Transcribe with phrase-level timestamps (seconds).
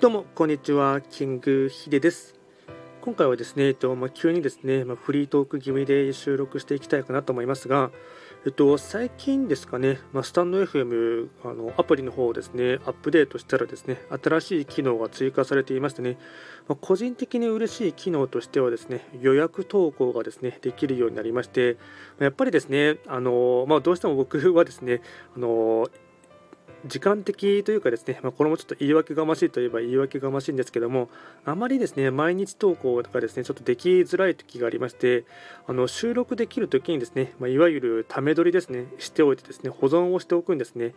[0.00, 1.02] どうもこんにちは。
[1.02, 2.34] キングヒデです。
[3.02, 7.90] 今回はですね、えっとまあ、急にですね、まあ、フリートーク気味で収録していきたいかなと思いますが、
[8.46, 16.16] えっと、最近ですかね、まあ、スタンド FM あのアプリの方をですねアップデートしたらですね新しい機能が追加されていましてね、
[16.66, 21.76] まあ、個人的に嬉しい機能としてはですね予約投稿がですねできるようになりまして
[22.18, 25.02] やっぱりですねあの、まあ、どうしても僕はですね
[25.36, 25.90] あの
[26.86, 31.08] 時間的というかですね、まあ、これもちょっと言い訳がましいといえば言い訳がましいんですけども、
[31.44, 35.24] あまりですね、毎日投稿とかですね、ちょっとできづらい時がありまして、
[35.66, 40.94] あの収録できる時にですね、まあ、いわゆるため撮りですね、しておいてですね、保存をしておくんですね。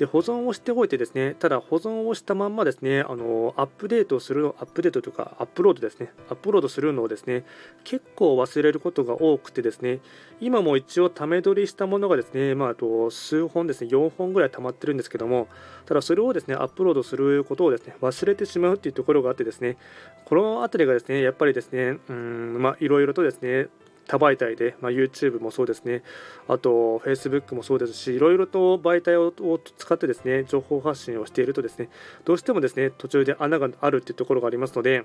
[0.00, 7.44] で保存をしておいてですね、ただ保存をしたまんまですね、あのアップデートする、アップデートというか、アップロードですね、アップロードするのをですね、
[7.84, 9.98] 結構忘れることが多くてですね、
[10.40, 15.48] 今も一応ため撮りしたものがですね、まあ、あと数本ですね、4本ぐらい溜まってるんですけどども、
[15.86, 19.76] ただそれをですね、アップロードすることをですね、忘れてしまうっていうところがあってですね、
[20.24, 23.68] この辺りがですね、やっぱりですね、うん、まあ、いろいろとですね、
[24.10, 26.02] 多媒体で、まあ、YouTube もそうですね、
[26.48, 29.32] あと Facebook もそうですし、いろいろと媒体を
[29.78, 31.88] 使ってですね、情報発信をしているとですね、
[32.24, 35.04] どうしてもですね、途中で穴があるっていうところがありますので、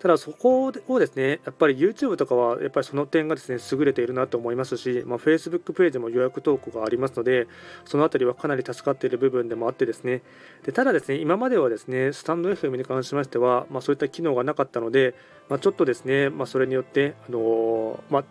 [0.00, 7.46] ただそこをですね、やっぱり YouTube とかはやっぱりその点がですね、優れているなと思いますし、まあ、Facebook ページも予約投稿がありますので、
[7.84, 10.22] そのあたりはかなり助かっている部分でもあってですね、
[10.64, 15.14] でただですね、今まではですね、スタンド FM に関しましては、まあ、そういった機能がなかったので、
[15.48, 18.24] まあ、ちょっとですね、まあ、それによって、あのまあ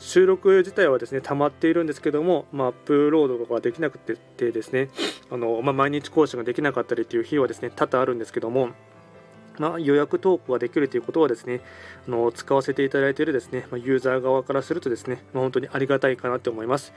[0.00, 4.88] 収録自体はですね溜まっているんですけども、まあ、アップロードができなくてですね
[5.30, 8.70] あの、まあ、毎日更新ができなかったりという日はですね多々あるんですけども、
[9.58, 11.60] まあ、予約投稿ができるということはですね
[12.08, 16.94] あの使わせていただいているですね、まユーザー側からするとですね、ま、本当にありがたいかなと思います。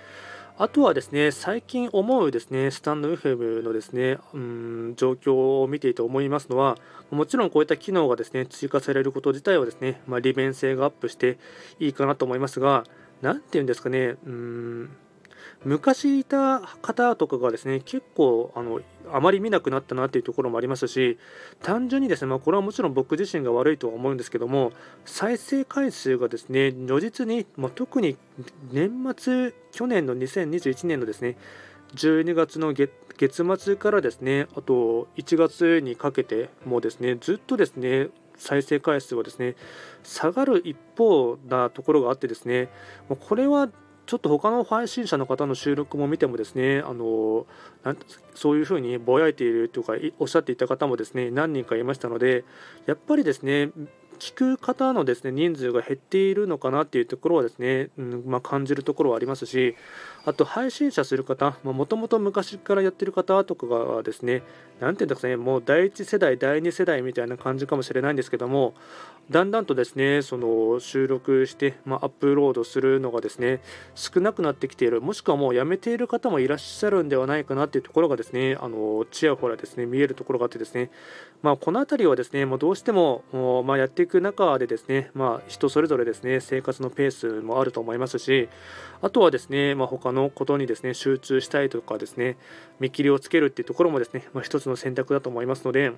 [0.56, 6.78] あとはですね、最近思うですね、スタンド FM のですね、うん、状況を見ていて思いますのは、
[7.10, 11.40] もちろんこういった機能がですね、追加されること自体はですね、まあ、利便性がアップして
[11.80, 12.84] いいかなと思いますが、
[13.24, 14.90] なんていうんですかね、うん、
[15.66, 18.82] 昔いた方とかがですね結構あの
[19.12, 21.18] あまり見なくなったなっていうところもありますし
[21.62, 24.72] 単純にですね、まあ、これはもちろん僕自身が悪いとは思うんですけども
[25.06, 28.18] 再生回数がですね如実に、まあ、特に
[28.72, 31.38] 年末去年の2021年のですね
[31.96, 39.56] 12月の月末からですねあと1月にかけてもですねずっとですね再生回数はですね
[40.04, 42.70] 下がる一方なところがあってですね
[43.08, 43.70] これは
[44.14, 47.48] ちょっと他の配信者の方の収録も見てもですねあの
[47.84, 47.98] なん
[48.36, 52.46] そういうふうにぼやいているというかおっしゃっていた方もですね何人かいましたので
[52.86, 53.72] やっぱりですね
[54.20, 59.76] 聞く方のですね人数が減っているのかなっていうところはですね、うんまあ、感じるところはありますし
[60.26, 64.44] あと配信者する方もともと昔からやってる方とかがですね
[64.80, 68.76] 何て言うんですかねもう第1世代第2世代みたいな感じかもしれないんですけども
[69.32, 73.62] だんだんとですねその収録して、まあ、アップロードするのがですね
[73.96, 75.02] 少なくなってきている。
[75.02, 80.92] もしくはもうやめている方もいらっしゃるんではないかなっていうところがですねあのちやほらですね見えるところがあってですね、
[81.42, 83.24] まあ、この辺りはですねもうどうしても、
[83.66, 88.50] まあ、やっていく中でですね、まあ、人それぞれですね生活のペースもあると思いますし
[89.02, 92.38] あとはですね、まあ、他のことにですね集中したいとかですね
[92.80, 95.94] 見切りをつけるっていうところもですね、まあ、一つの選択だと思いますので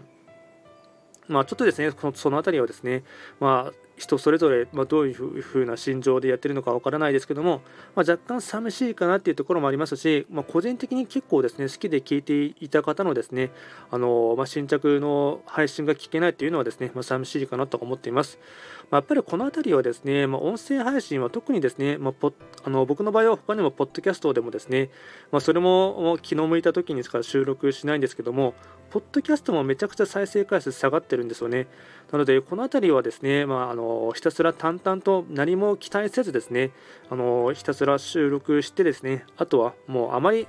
[1.27, 3.03] まあ、ちょっとですね、その辺りはですね、
[3.39, 7.61] まあ、人それぞれ、まあ、どういうふうな心情でやってるのかわからないですけども、
[7.95, 13.51] まあ、若干寂しいかなっていうところもありますし、まあ、個人的に結構ですね好きで聞いていた方のですね
[13.91, 18.37] あの、まあ、新着の配信が聞けないというのはですね、まあ、寂しいかなと思っています。
[18.91, 22.33] まあ、やっぱりこの辺りはですね、まあ、音声配信は特にですね、まあ、ポ
[22.63, 24.89] あの僕の場合は他にもポッドキャストでもですね、
[25.31, 28.53] まあ、それも気の向いた時にしか収録しないんですけども、
[28.91, 31.67] ポッドキャストもめちゃくちゃ再生回数下がってるんですよね。
[32.11, 33.84] なので、この辺りはですね、まあ、あの
[34.15, 36.71] ひたすら淡々と何も期待せずですね、
[37.09, 40.47] あのひたすら収録してですね、あとはもうあまり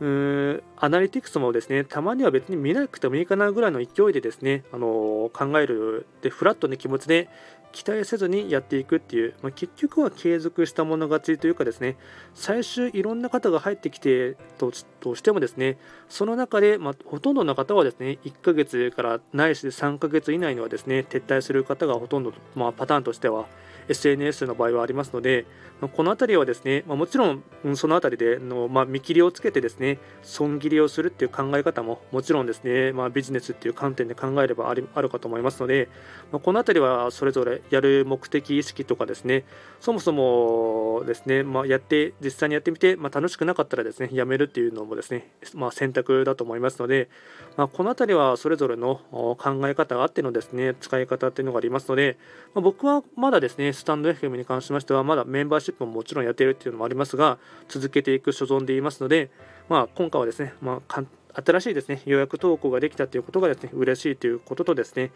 [0.00, 7.28] うーアナリティクスもですねたまには別に見なくてもいいかなぐらいの勢いでですねあの考えるでフラットな気持ちで
[7.74, 11.96] 期待せずにやっていくっていう、まあ、結局は継続したもの勝ちというかですね
[12.32, 15.76] 最終いろんな方が入ってきてととしてもですね
[16.08, 23.46] その中で、まあ、ほとんどの方はですね1ヶ月からないし3ヶ月以内にはですね撤退する方がほとんど、まあ、パターンとしては
[23.88, 25.46] SNS の場合はありますので、
[25.80, 27.42] この辺りはですね、まあもちろん
[27.76, 35.88] その辺りでの、まあ見切りをつけてですね、損切りをするっていう考え方ももちろんですね、まあ、ビジネスっていう観点で考えればありあるかと思いますので、
[36.32, 39.44] まこの辺りはそれぞれやる目的意識とかですね
[39.80, 47.08] そもそもですね、まあ、やって実際にやってみて、まあ、楽しくなかったらですねやめるっていうのもですね、まあ、選択だと思いますので、
[47.56, 52.16] まこの辺りはそれぞれの考え方があってのですね使い方っていうのがありますので、
[52.54, 57.38] ま僕はまだですねスタンド FM に関しましてはまだメンバーシップももちろんやっているっていうのもありますが
[57.68, 59.30] 続けていく所存でいますので、
[59.68, 65.10] まあ、今回はですね、まあ、新しいですね予約投稿ができたということがですね嬉しいということとですね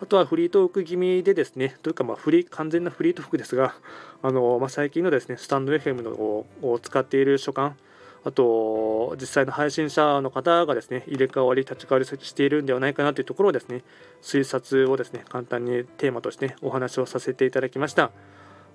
[0.00, 3.74] あとはフリートーク気味でですねというかまあフリ完全なフリートークですが
[4.22, 7.76] あの、まあ、最近のですねスタンド FM のを使っている所感
[8.22, 13.82] あと実際の配信者の方がですね入れ替わり立ち替わりしているんではないかなというところをですね
[14.22, 18.10] 推察をですね簡単にテーマとしてお話をさせていただきました。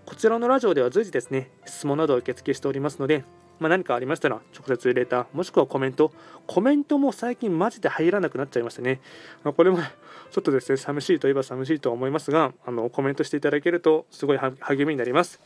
[0.05, 3.23] こちらのラジオでは随時ですね質問などを受付しておりますので
[3.59, 6.11] まあ、何かありましたら直接レターもしくはコメント。
[6.45, 8.99] コメントも最近マジで入らなくなっちゃいましたね、
[9.43, 9.77] まあ、これも
[10.31, 15.39] ちょっとですね寂しいといえば寂しいとは思いますがあのコメントしていただけるとすごい励みになります。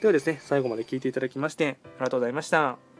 [0.00, 2.91] ではですね最後まで聞いていただきましてありがとうございました。